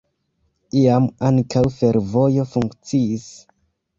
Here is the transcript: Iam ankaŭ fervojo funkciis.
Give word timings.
Iam 0.83 1.09
ankaŭ 1.29 1.63
fervojo 1.75 2.47
funkciis. 2.55 3.29